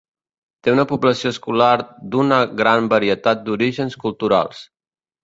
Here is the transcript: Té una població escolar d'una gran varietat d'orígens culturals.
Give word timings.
Té 0.67 0.71
una 0.75 0.85
població 0.91 1.33
escolar 1.35 1.67
d'una 2.15 2.39
gran 2.63 2.89
varietat 2.95 3.45
d'orígens 3.51 3.99
culturals. 4.07 4.65